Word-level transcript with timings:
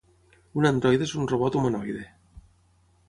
Un 0.61 0.67
androide 0.69 1.05
és 1.09 1.13
un 1.19 1.29
robot 1.33 1.59
humanoide. 1.61 2.11